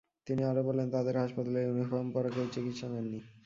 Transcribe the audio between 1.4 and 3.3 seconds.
Uniform পরা কেউ চিকিৎসা নেননি।